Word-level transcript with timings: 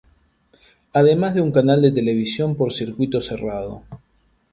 Además 0.93 1.35
de 1.35 1.41
un 1.41 1.51
canal 1.51 1.79
de 1.83 1.91
televisión 1.91 2.55
por 2.55 2.73
circuito 2.73 3.21
cerrado. 3.21 3.83